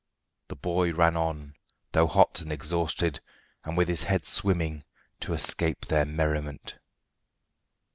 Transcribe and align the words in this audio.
The 0.47 0.55
boy 0.55 0.93
ran 0.93 1.15
on, 1.15 1.53
though 1.91 2.07
hot 2.07 2.41
and 2.41 2.51
exhausted, 2.51 3.21
and 3.63 3.77
with 3.77 3.87
his 3.87 4.01
head 4.01 4.25
swimming, 4.25 4.83
to 5.19 5.33
escape 5.33 5.85
their 5.85 6.05
merriment. 6.05 6.79